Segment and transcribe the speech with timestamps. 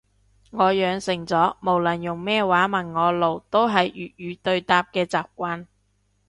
[0.49, 5.67] 我養成咗無論用咩話問我路都係粵語對答嘅習慣